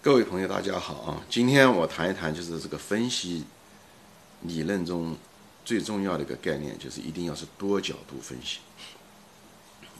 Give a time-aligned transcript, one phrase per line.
[0.00, 1.26] 各位朋友，大家好啊！
[1.28, 3.44] 今天我谈一谈，就是这个分析
[4.42, 5.16] 理论中
[5.64, 8.60] 最重要的一个概念，就是一定要是多角度分析。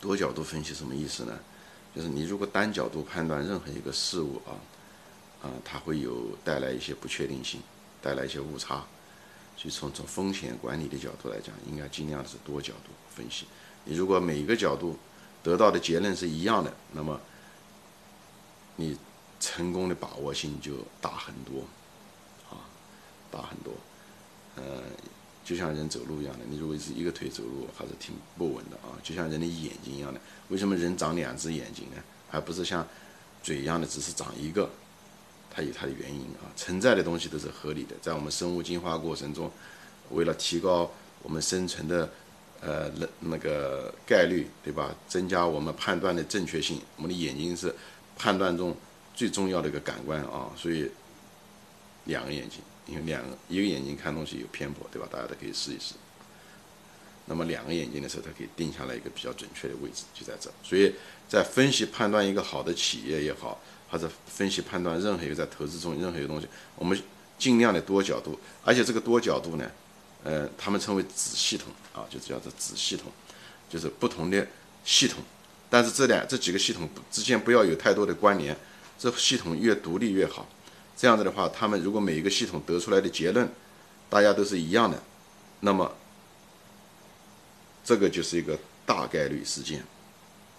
[0.00, 1.36] 多角度分析什么意思呢？
[1.94, 4.54] 就是你如果单角度判断任何一个事物啊，
[5.42, 7.60] 啊，它会有带来一些不确定性，
[8.00, 8.84] 带来一些误差。
[9.56, 13.44] 所以从从风险管理的角度来讲，应该尽量是多角度分析。
[13.84, 14.96] 你如果每一个角度
[15.42, 17.20] 得到的结论是一样的，那么
[18.76, 18.96] 你。
[19.40, 21.62] 成功的把握性就大很多，
[22.50, 22.60] 啊，
[23.30, 23.72] 大很多，
[24.56, 24.82] 呃，
[25.42, 28.92] 就像人走路一样的，你如果是一个腿走路，还是挺不稳的啊。
[29.02, 31.96] 就像人的眼睛一样的，为什么人长两只眼睛呢？
[32.30, 32.86] 而不是像
[33.42, 34.68] 嘴一样的只是长一个？
[35.50, 36.46] 它有它的原因啊。
[36.54, 39.50] 存在的东西都是合理的，在我们生物进化过程中，
[40.10, 40.88] 为了提高
[41.22, 42.08] 我们生存的
[42.60, 44.94] 呃那那个概率，对吧？
[45.08, 47.74] 增加我们判断的正确性，我们的眼睛是
[48.16, 48.76] 判断中。
[49.14, 50.90] 最重要的一个感官啊，所以
[52.04, 55.06] 两个眼睛，因为两个一个眼睛看东西有偏颇，对吧？
[55.10, 55.94] 大家都可以试一试。
[57.26, 60.50] 那么两个眼睛的时候，它可以定下来一个比较准确的位置，就在这。
[60.64, 60.92] 所以
[61.28, 67.00] 在分析判断一个好的企业也好，或者分析判断任何一个在投资中任何一个东西，我们
[67.38, 69.70] 尽量的多角度，而且这个多角度呢，
[70.24, 73.12] 呃，他们称为子系统啊，就叫做子系统，
[73.68, 74.44] 就是不同的
[74.84, 75.22] 系统，
[75.68, 78.56] 但是这两这几个系统之间不要有太多的关联。
[79.00, 80.46] 这系统越独立越好，
[80.94, 83.50] 这样子的话，他们如果每一个系统得出来的结论，
[84.10, 85.02] 大家都是一样的，
[85.60, 85.90] 那么
[87.82, 89.82] 这个就是一个大概率事件，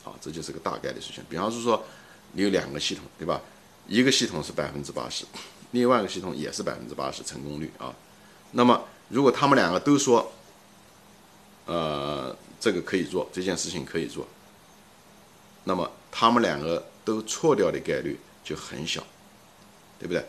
[0.04, 1.24] 好，这就是个大概率事件。
[1.30, 1.86] 比方说，
[2.32, 3.40] 你有两个系统，对吧？
[3.88, 5.24] 一个系统是百分之八十，
[5.70, 7.94] 另外一个系统也是百分之八十成功率啊。
[8.54, 10.34] 那么如果他们两个都说，
[11.68, 14.28] 呃，这个可以做，这件事情可以做，
[15.64, 18.20] 那么他们两个都错掉的概率。
[18.44, 19.04] 就很小，
[20.00, 20.26] 对不对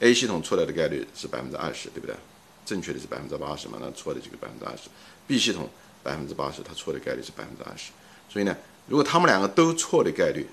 [0.00, 2.16] ？A 系统错掉的概率是百分之二十，对不对？
[2.64, 4.88] 正确的是百分之八十嘛，那错的这个百分之二十。
[5.26, 5.68] B 系统
[6.02, 7.90] 百分之八十，它错的概率是百分之二十。
[8.28, 10.46] 所以呢，如果他们两个都错的概率，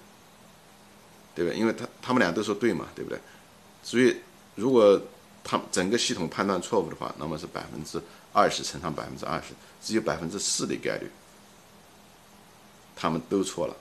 [1.35, 1.59] 对不对？
[1.59, 3.19] 因为他他们俩都说对嘛，对不对？
[3.83, 4.17] 所以
[4.55, 4.99] 如果
[5.43, 8.01] 他整个系统判断错误的话，那么是百分之
[8.33, 11.09] 二十乘上百分之二十，只有百分之四的概率，
[12.95, 13.75] 他们都错了。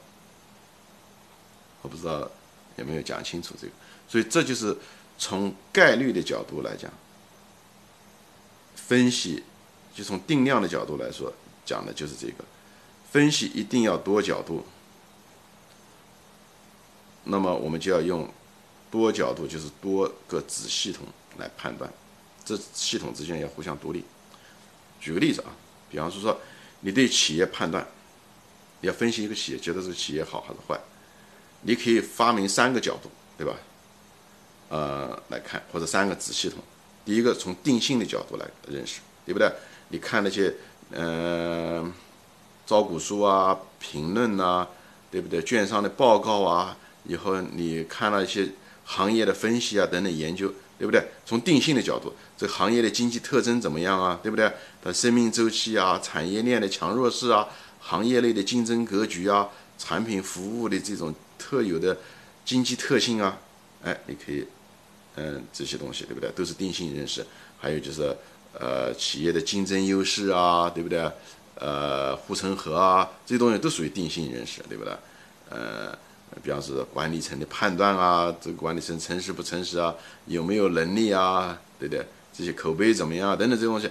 [1.83, 2.31] 我不知道。
[2.77, 3.73] 也没有讲清楚这个？
[4.09, 4.77] 所以这就是
[5.19, 6.91] 从概率的角度来讲，
[8.75, 9.43] 分析
[9.95, 11.33] 就从定量的角度来说，
[11.65, 12.45] 讲的就是这个。
[13.11, 14.67] 分析一定要多角度，
[17.25, 18.29] 那么我们就要用
[18.91, 21.07] 多角度，就是多个子系统
[21.39, 21.91] 来判断，
[22.45, 24.05] 这系统之间要互相独立。
[25.01, 25.51] 举个例子啊，
[25.91, 26.39] 比方说说
[26.81, 27.87] 你对企业判断，
[28.83, 30.79] 要分析一个企业，觉得这个企业好还是坏？
[31.67, 33.53] 你可以发明三个角度，对吧？
[34.69, 36.61] 呃，来看或者三个子系统。
[37.05, 39.51] 第一个从定性的角度来认识，对不对？
[39.89, 40.55] 你看那些
[40.93, 41.85] 呃
[42.65, 44.67] 招股书啊、评论呐，
[45.11, 45.43] 对不对？
[45.43, 48.49] 券商的报告啊，以后你看了一些
[48.85, 51.05] 行业的分析啊等等研究，对不对？
[51.25, 54.21] 从定性的角度，这行业的经济特征怎么样啊？
[54.23, 54.53] 对不对？
[54.83, 57.49] 它生命周期啊、产业链的强弱势啊、
[57.81, 61.13] 行业内的竞争格局啊、产品服务的这种。
[61.39, 61.97] 特有的
[62.45, 63.39] 经济特性啊，
[63.83, 64.47] 哎，你可以，
[65.17, 66.31] 嗯，这些东西对不对？
[66.31, 67.25] 都是定性认识。
[67.59, 68.15] 还有就是，
[68.53, 71.11] 呃，企业的竞争优势啊，对不对？
[71.57, 74.93] 呃，护城河啊，这些东西都属于定性认识，对不对？
[75.49, 75.91] 呃，
[76.43, 79.95] 比方说管理层的判断啊，这个管理层诚实不诚实啊，
[80.27, 82.07] 有没有能力啊，对不对？
[82.33, 83.91] 这些口碑怎么样啊等等这些东西，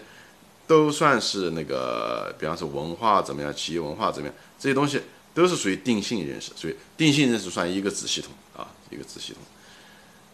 [0.68, 5.02] 都算是那个，比方说文化怎么样，企业文化怎么样，这些东西。
[5.36, 9.42] 都是属于定性认识，所以定性认识算一个子系统啊，一个子系统。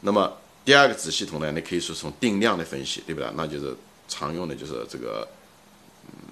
[0.02, 0.32] 那么
[0.64, 3.28] 第二个子系统呢，你可以说从定量的分析，对不对？
[3.36, 3.76] 那就是
[4.08, 5.28] 常用的就是这个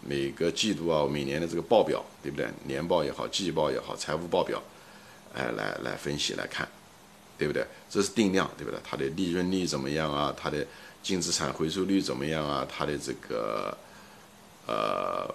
[0.08, 2.48] 每个季度啊、每年的这个报表，对不对？
[2.66, 4.62] 年报也好，季报也好，财务报表，
[5.34, 6.68] 哎，来来分析来看，
[7.40, 7.66] 对不对？
[7.90, 8.80] 这是定量，对不对？
[8.84, 10.32] 它的利润率怎么样啊？
[10.38, 10.64] 它的
[11.02, 12.68] 净资产回收率怎么样啊？
[12.70, 13.76] 它的这个
[14.68, 15.34] 呃。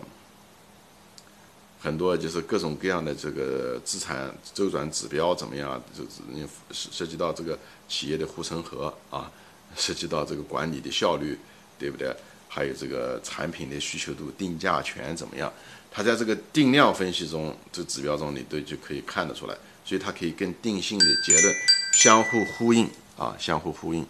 [1.84, 5.78] 很多就是各种各样的这个资产周转指标怎么样？
[5.94, 9.30] 就是涉涉及到这个企业的护城河啊，
[9.76, 11.38] 涉及到这个管理的效率，
[11.78, 12.16] 对不对？
[12.48, 15.52] 还有这个产品的需求度、定价权怎么样？
[15.90, 19.54] 它在这个定量分析中，这指标中你都就可以看得出来，
[19.84, 21.54] 所以它可以跟定性的结论
[21.92, 22.88] 相互呼应
[23.18, 24.06] 啊，相互呼应，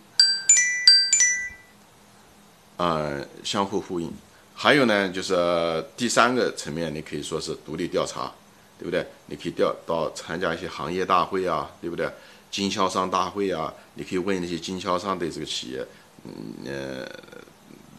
[2.77, 4.13] 啊，相互呼应。
[4.57, 8.33] 还有呢，就是第三个层面，你可以说是独立调查，
[8.79, 9.05] 对不对？
[9.27, 12.09] 你可以调到参加一些行业大会啊，对不对？
[12.51, 15.85] 经销商大会啊，你可以问那些经销商对这个企业，
[16.25, 16.33] 嗯
[16.65, 17.05] 呃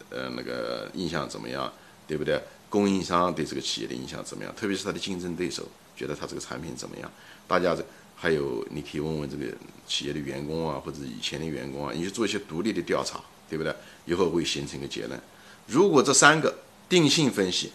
[0.09, 1.71] 呃那个印象怎么样，
[2.07, 2.41] 对不对？
[2.69, 4.53] 供应商对这个企业的印象怎么样？
[4.55, 7.11] 特别是他的竞争对手觉得他这个产品怎么样？
[7.47, 7.85] 大家这
[8.15, 9.45] 还有你可以问问这个
[9.85, 13.19] 企业的员工啊，或者以前的员工啊，你去做一些独立的调查，
[13.49, 13.75] 对不对？
[14.05, 15.19] 以后会形成一个结论。
[15.67, 16.55] 如果这三个
[16.87, 17.71] 定性分析、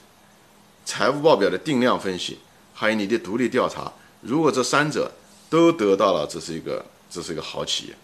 [0.85, 2.39] 财务报表的定量分析，
[2.73, 5.11] 还有你的独立调查，如果这三者
[5.49, 7.97] 都得到了，这是一个这是一个好企业，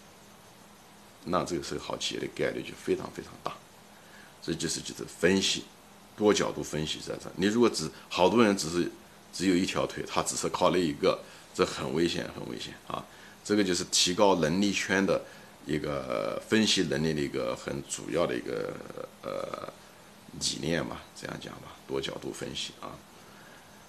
[1.25, 3.53] 那这个是个好企业的概率就非常非常大。
[4.43, 5.65] 这就是就是分析，
[6.17, 7.31] 多角度分析在这。
[7.37, 8.91] 你如果只好多人只是
[9.33, 11.19] 只有一条腿，他只是靠那一个，
[11.55, 13.05] 这很危险很危险啊！
[13.45, 15.25] 这个就是提高能力圈的
[15.67, 18.73] 一个分析能力的一个很主要的一个
[19.23, 19.73] 呃。
[20.39, 22.93] 理念嘛，这样讲吧，多角度分析啊。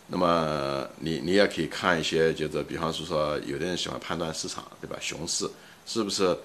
[0.08, 4.96] 那么你你也可以看一些，就是比方说说，有的人喜欢判断市场，对吧？
[5.02, 5.46] 熊市
[5.86, 6.38] 是不是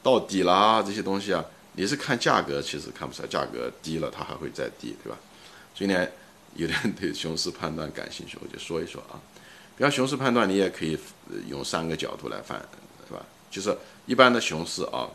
[0.00, 0.80] 到底啦？
[0.80, 5.18] 这些东西啊，你是看价格，其实看不出来，价格低了它还会再低，对吧？
[5.74, 6.06] 所以呢，
[6.54, 9.18] 有的人对熊市判断感兴趣，我就说一说啊。
[9.76, 10.96] 比方熊市判断，你也可以
[11.48, 12.64] 用三个角度来判，
[13.50, 15.08] 就是一般的熊市啊。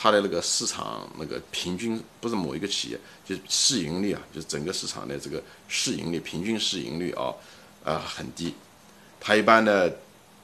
[0.00, 7.34] 它的那个市场那个平均不是某一个企业，就是市盈率啊，就是整个市场的这个市盈率平均市盈率啊，
[7.82, 8.54] 啊很低。
[9.18, 9.98] 它一般的，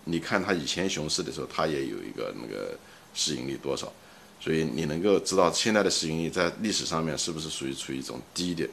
[0.06, 2.76] 你看它以前熊市的时候，它也有一个那个
[3.14, 3.93] 市盈率多少，
[4.41, 8.69] 所以你能够知道现在的市盈率在历史上面是不是属于处于一种低的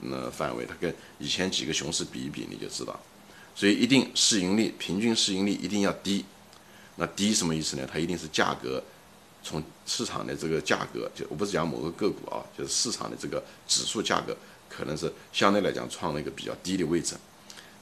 [0.00, 0.64] 那范围。
[0.64, 2.98] 它跟以前几个熊市比一比，你就知道。
[3.54, 6.24] 所以一定市盈率平均市盈率一定要低。
[6.96, 7.88] 那低什么意思呢？
[7.90, 8.82] 它一定是价格。
[9.44, 14.36] 从市场的这个价格，就我不是讲某个个股啊，就是市场的这个指数价格，
[14.68, 17.16] 可能是相对来讲创了一个比较低的位置。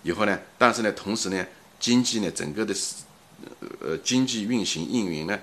[0.03, 1.47] 以后呢，但是呢，同时呢，
[1.79, 2.75] 经济呢，整个的
[3.79, 5.39] 呃经济运行运营呢，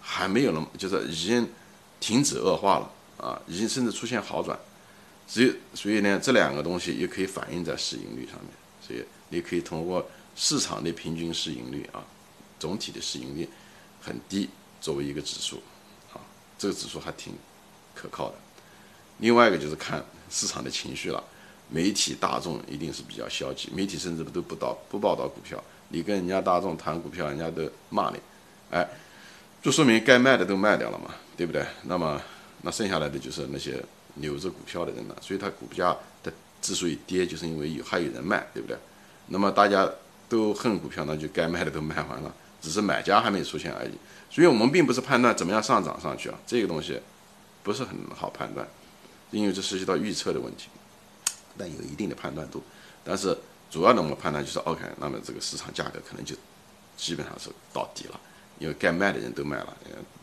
[0.00, 1.46] 还没有那么，就是已经
[2.00, 4.58] 停止恶化了啊，已经甚至出现好转。
[5.26, 8.48] 所以，所以呢，这两个东西也可以反映在市盈率上面。
[8.80, 12.02] 所以，你可以通过市场的平均市盈率啊，
[12.58, 13.48] 总体的市盈率
[14.00, 14.48] 很低。
[14.80, 15.60] 作为一个指数，
[16.12, 16.22] 啊，
[16.56, 17.34] 这个指数还挺
[17.96, 18.36] 可靠的。
[19.18, 20.00] 另外一个就是看
[20.30, 21.20] 市场的情绪了，
[21.68, 28.20] 媒体大众一定是比较消极，媒体甚至都不导不报道股票，你跟人家大众谈股票，人家都骂你，
[28.70, 28.88] 哎，
[29.60, 31.66] 就说明该卖的都卖掉了嘛，对不对？
[31.82, 32.22] 那么
[32.62, 33.82] 那剩下来的就是那些
[34.14, 36.32] 留着股票的人了，所以它股价的
[36.62, 38.78] 之所以跌，就是因为有还有人卖，对不对？
[39.26, 39.90] 那么大家
[40.28, 43.92] 都恨股票，那就该卖的都卖完了，只是买家还没出现而已。
[44.30, 47.00] 所以我们并不是判断怎么样上涨上去啊，这个东西
[47.62, 48.66] 不是很好判断，
[49.30, 50.68] 因为这涉及到预测的问题，
[51.56, 52.62] 但有一定的判断度。
[53.04, 53.36] 但是
[53.70, 56.36] 主要的我们判断就是，OK，那么这个市场价格可能就
[56.96, 58.20] 基本上是到底了，
[58.58, 59.76] 因为该卖的人都卖了，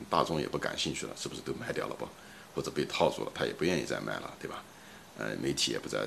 [0.09, 2.07] 大众也不感兴趣了，是不是都卖掉了不？
[2.53, 4.63] 或者被套住了，他也不愿意再卖了，对吧？
[5.17, 5.99] 呃，媒体也不再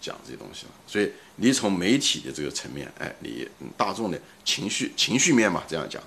[0.00, 0.72] 讲这些东西了。
[0.86, 6.02] 所以你从媒体的这个层面，哎，你大众的情绪情绪面嘛，这样讲。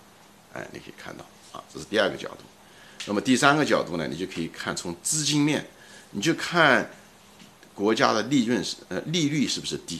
[0.53, 2.43] 哎，你可以看到啊，这是第二个角度。
[3.05, 5.65] 那么第三个角度呢，你就可以看从资金面，
[6.11, 6.89] 你就看
[7.73, 9.99] 国家的利润是呃利率是不是低。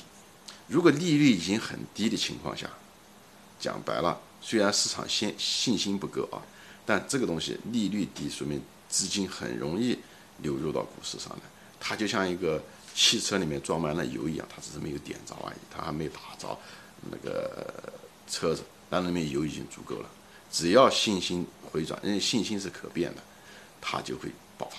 [0.68, 2.70] 如果利率已经很低的情况下，
[3.60, 6.38] 讲白了，虽然市场信信心不够啊，
[6.86, 9.98] 但这个东西利率低，说明资金很容易
[10.44, 11.42] 流入到股市上来。
[11.80, 16.58] 它就像一个汽车里面装满了油一样，它只是没有点着而已，它还没打着
[17.10, 17.92] 那个
[18.28, 20.10] 车子，但里面油已经足够了。
[20.52, 23.22] 只要信心回转，因为信心是可变的，
[23.82, 24.78] 它就会爆发。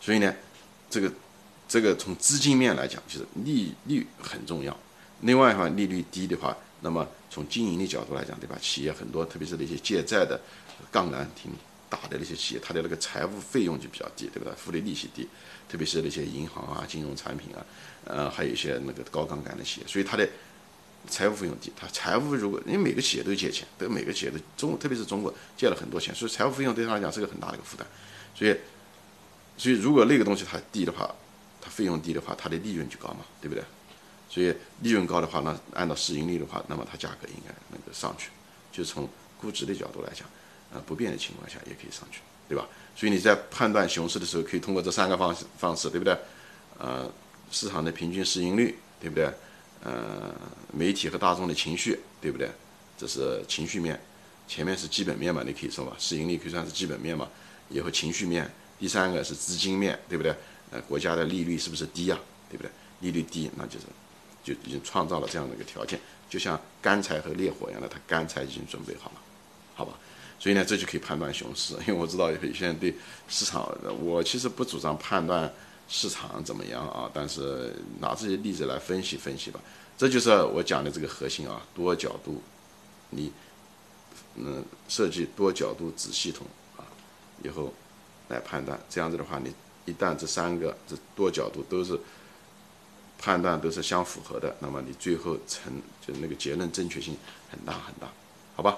[0.00, 0.34] 所以呢，
[0.90, 1.10] 这个
[1.66, 4.76] 这个从资金面来讲，就是利率很重要。
[5.22, 8.58] 另外的话，利率低的话，那么从经营的角度来讲，对吧？
[8.60, 10.38] 企业很多，特别是那些借债的
[10.92, 11.50] 杠杆挺
[12.02, 14.52] 大的那些企业，它的那个财务费用就比较低，对不对？
[14.54, 15.28] 付的利息低，
[15.68, 17.64] 特别是那些银行啊、金融产品啊，
[18.04, 20.28] 呃，还有一些那个高杠杆的企业，所以它的。
[21.08, 27.86] 财务费用低，它财务如果因为每个企业都借钱，都每个企业都中，特别是中国借了很多钱，所以财务费用对他来讲是个很大的一个负担。
[28.34, 28.56] 所以，
[29.56, 31.08] 所以如果那个东西它低的话，
[31.60, 33.62] 它费用低的话，它的利润就高嘛，对不对？
[34.28, 38.30] 所以利润高的话，那按照市盈率的话，那么它价格应该能够上去。
[38.72, 39.08] 就从
[39.40, 40.28] 估值的角度来讲，
[40.76, 42.68] 呃，不变的情况下也可以上去，对吧？
[42.94, 46.14] 所以你在判断熊市的时候，可以通过这三个方式方式，对不对？
[46.78, 47.10] 呃，
[47.50, 49.32] 市场的平均市盈率，对不对？
[49.82, 50.34] 呃，
[50.72, 52.50] 媒体和大众的情绪，对不对？
[52.98, 53.98] 这是情绪面，
[54.46, 57.26] 前面是基本面嘛，你可以说吧，市盈率可以算是基本面嘛。
[57.70, 60.34] 以后情绪面，第三个是资金面对不对？
[60.72, 62.18] 呃，国家的利率是不是低呀？
[62.50, 62.70] 对不对？
[63.00, 63.86] 利率低，那就是
[64.44, 69.20] 就已经创造了这样的一个条件，就像干柴和烈火一样的，它干柴已经准备好了，
[69.74, 69.98] 好吧？
[70.38, 71.74] 所以呢，这就可以判断熊市。
[71.86, 72.94] 因为我知道有些人对
[73.28, 73.70] 市场，
[74.02, 75.52] 我其实不主张判断
[75.88, 79.60] 市场怎么样啊，但是拿这些例子来分析分析吧。
[79.96, 82.42] 这就是我讲的这个核心啊，多角度，
[83.10, 83.32] 你
[84.34, 86.84] 嗯设计多角度子系统啊，
[87.42, 87.72] 以后
[88.28, 89.54] 来判断，这样子的话，你
[89.86, 91.98] 一旦这三个这多角度都是
[93.18, 95.72] 判断都是相符合的，那么你最后成
[96.06, 97.16] 就那个结论正确性
[97.50, 98.06] 很大很大，
[98.54, 98.76] 好吧？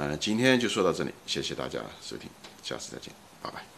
[0.00, 2.30] 嗯，今天就说到这里，谢谢大家收听，
[2.62, 3.12] 下次再见，
[3.42, 3.77] 拜拜。